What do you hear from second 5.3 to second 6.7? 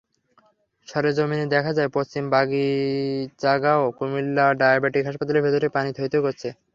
ভেতরে পানি থইথই করছে।